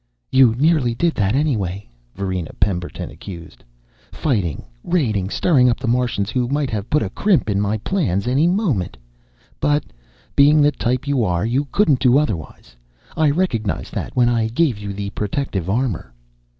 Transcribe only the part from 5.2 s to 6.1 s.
stirring up the